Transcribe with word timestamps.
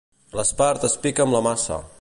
L'espart 0.39 0.87
es 0.89 0.97
pica 1.05 1.27
amb 1.27 1.39
la 1.39 1.45
maça. 1.51 1.83